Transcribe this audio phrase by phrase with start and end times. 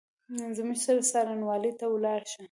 [0.57, 2.39] زموږ سره څارنوالۍ ته ولاړ شه!